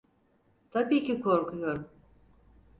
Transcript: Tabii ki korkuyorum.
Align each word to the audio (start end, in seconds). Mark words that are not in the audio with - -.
Tabii 0.71 1.03
ki 1.03 1.21
korkuyorum. 1.21 1.87